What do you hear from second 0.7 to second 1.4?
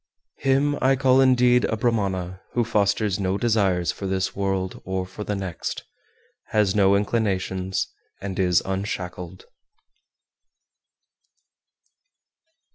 Him I call